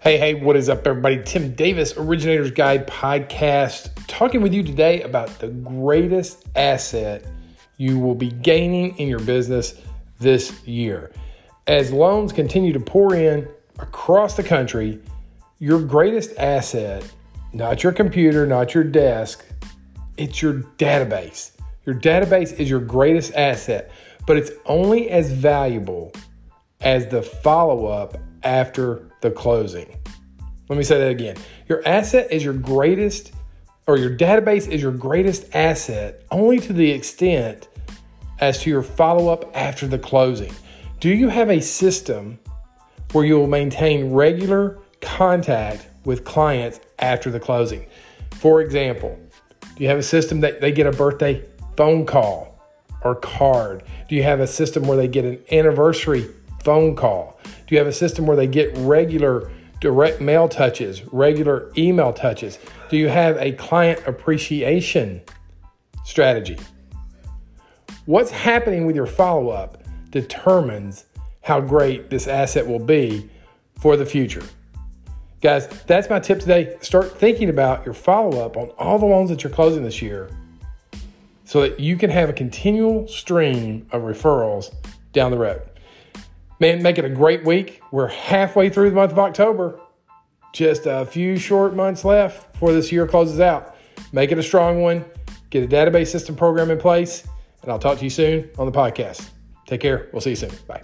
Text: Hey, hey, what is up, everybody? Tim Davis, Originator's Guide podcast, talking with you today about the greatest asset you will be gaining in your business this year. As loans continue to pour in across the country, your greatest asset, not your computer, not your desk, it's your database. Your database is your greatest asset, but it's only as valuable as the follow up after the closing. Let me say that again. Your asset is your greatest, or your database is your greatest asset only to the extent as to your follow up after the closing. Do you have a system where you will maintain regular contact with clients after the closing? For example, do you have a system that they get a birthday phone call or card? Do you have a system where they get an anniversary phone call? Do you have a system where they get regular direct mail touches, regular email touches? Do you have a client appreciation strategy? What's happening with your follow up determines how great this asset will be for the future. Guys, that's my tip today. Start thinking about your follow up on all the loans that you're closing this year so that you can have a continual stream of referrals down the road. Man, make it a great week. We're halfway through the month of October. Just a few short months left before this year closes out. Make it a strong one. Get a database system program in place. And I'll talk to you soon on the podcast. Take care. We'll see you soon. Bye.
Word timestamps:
Hey, 0.00 0.16
hey, 0.16 0.34
what 0.34 0.54
is 0.54 0.68
up, 0.68 0.86
everybody? 0.86 1.24
Tim 1.24 1.54
Davis, 1.56 1.92
Originator's 1.96 2.52
Guide 2.52 2.86
podcast, 2.86 3.90
talking 4.06 4.40
with 4.40 4.54
you 4.54 4.62
today 4.62 5.02
about 5.02 5.40
the 5.40 5.48
greatest 5.48 6.44
asset 6.54 7.26
you 7.78 7.98
will 7.98 8.14
be 8.14 8.30
gaining 8.30 8.96
in 8.98 9.08
your 9.08 9.18
business 9.18 9.74
this 10.20 10.64
year. 10.64 11.10
As 11.66 11.90
loans 11.90 12.32
continue 12.32 12.72
to 12.74 12.78
pour 12.78 13.12
in 13.16 13.48
across 13.80 14.36
the 14.36 14.42
country, 14.44 15.00
your 15.58 15.82
greatest 15.82 16.30
asset, 16.38 17.02
not 17.52 17.82
your 17.82 17.90
computer, 17.90 18.46
not 18.46 18.74
your 18.74 18.84
desk, 18.84 19.44
it's 20.16 20.40
your 20.40 20.62
database. 20.78 21.50
Your 21.86 21.96
database 21.96 22.52
is 22.52 22.70
your 22.70 22.80
greatest 22.80 23.34
asset, 23.34 23.90
but 24.28 24.36
it's 24.36 24.52
only 24.64 25.10
as 25.10 25.32
valuable 25.32 26.12
as 26.80 27.06
the 27.08 27.22
follow 27.22 27.86
up 27.86 28.16
after 28.42 29.10
the 29.20 29.30
closing. 29.30 29.98
Let 30.68 30.76
me 30.76 30.84
say 30.84 30.98
that 30.98 31.10
again. 31.10 31.36
Your 31.68 31.86
asset 31.86 32.30
is 32.30 32.44
your 32.44 32.54
greatest, 32.54 33.32
or 33.86 33.96
your 33.96 34.14
database 34.14 34.68
is 34.68 34.82
your 34.82 34.92
greatest 34.92 35.54
asset 35.54 36.22
only 36.30 36.58
to 36.60 36.72
the 36.72 36.90
extent 36.90 37.68
as 38.38 38.60
to 38.62 38.70
your 38.70 38.82
follow 38.82 39.32
up 39.32 39.50
after 39.56 39.86
the 39.86 39.98
closing. 39.98 40.52
Do 41.00 41.08
you 41.08 41.28
have 41.28 41.48
a 41.48 41.60
system 41.60 42.38
where 43.12 43.24
you 43.24 43.38
will 43.38 43.46
maintain 43.46 44.12
regular 44.12 44.78
contact 45.00 45.86
with 46.04 46.24
clients 46.24 46.80
after 46.98 47.30
the 47.30 47.40
closing? 47.40 47.86
For 48.32 48.60
example, 48.60 49.18
do 49.76 49.82
you 49.82 49.88
have 49.88 49.98
a 49.98 50.02
system 50.02 50.40
that 50.40 50.60
they 50.60 50.72
get 50.72 50.86
a 50.86 50.92
birthday 50.92 51.44
phone 51.76 52.04
call 52.04 52.60
or 53.02 53.14
card? 53.14 53.82
Do 54.08 54.14
you 54.14 54.22
have 54.22 54.40
a 54.40 54.46
system 54.46 54.86
where 54.86 54.96
they 54.96 55.08
get 55.08 55.24
an 55.24 55.38
anniversary 55.50 56.28
phone 56.64 56.96
call? 56.96 57.38
Do 57.66 57.74
you 57.74 57.78
have 57.78 57.86
a 57.86 57.92
system 57.92 58.26
where 58.26 58.36
they 58.36 58.46
get 58.46 58.76
regular 58.78 59.50
direct 59.80 60.20
mail 60.20 60.48
touches, 60.48 61.04
regular 61.12 61.72
email 61.76 62.12
touches? 62.12 62.58
Do 62.90 62.96
you 62.96 63.08
have 63.08 63.36
a 63.38 63.52
client 63.52 64.00
appreciation 64.06 65.22
strategy? 66.04 66.58
What's 68.06 68.30
happening 68.30 68.86
with 68.86 68.96
your 68.96 69.06
follow 69.06 69.50
up 69.50 69.82
determines 70.10 71.04
how 71.48 71.60
great 71.60 72.10
this 72.10 72.26
asset 72.26 72.66
will 72.66 72.78
be 72.78 73.30
for 73.78 73.96
the 73.96 74.04
future. 74.04 74.42
Guys, 75.40 75.68
that's 75.86 76.10
my 76.10 76.18
tip 76.18 76.40
today. 76.40 76.76
Start 76.80 77.16
thinking 77.18 77.48
about 77.48 77.84
your 77.84 77.94
follow 77.94 78.44
up 78.44 78.56
on 78.56 78.68
all 78.78 78.98
the 78.98 79.06
loans 79.06 79.30
that 79.30 79.44
you're 79.44 79.52
closing 79.52 79.84
this 79.84 80.02
year 80.02 80.28
so 81.44 81.62
that 81.62 81.80
you 81.80 81.96
can 81.96 82.10
have 82.10 82.28
a 82.28 82.32
continual 82.32 83.06
stream 83.08 83.86
of 83.92 84.02
referrals 84.02 84.74
down 85.12 85.30
the 85.30 85.38
road. 85.38 85.62
Man, 86.60 86.82
make 86.82 86.98
it 86.98 87.04
a 87.04 87.08
great 87.08 87.44
week. 87.44 87.80
We're 87.92 88.08
halfway 88.08 88.68
through 88.68 88.90
the 88.90 88.96
month 88.96 89.12
of 89.12 89.18
October. 89.18 89.80
Just 90.52 90.86
a 90.86 91.06
few 91.06 91.38
short 91.38 91.74
months 91.74 92.04
left 92.04 92.52
before 92.52 92.72
this 92.72 92.90
year 92.90 93.06
closes 93.06 93.38
out. 93.38 93.76
Make 94.12 94.32
it 94.32 94.38
a 94.38 94.42
strong 94.42 94.80
one. 94.80 95.04
Get 95.50 95.62
a 95.62 95.68
database 95.68 96.08
system 96.08 96.34
program 96.34 96.70
in 96.70 96.78
place. 96.78 97.24
And 97.62 97.70
I'll 97.70 97.78
talk 97.78 97.98
to 97.98 98.04
you 98.04 98.10
soon 98.10 98.50
on 98.58 98.66
the 98.66 98.72
podcast. 98.72 99.30
Take 99.66 99.80
care. 99.80 100.08
We'll 100.12 100.20
see 100.20 100.30
you 100.30 100.36
soon. 100.36 100.52
Bye. 100.66 100.82